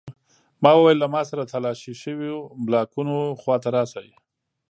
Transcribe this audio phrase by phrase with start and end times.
[0.63, 4.09] ما وویل له ما سره د تالاشي شویو بلاکونو خواته راشئ